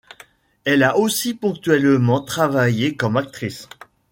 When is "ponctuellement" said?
1.35-2.21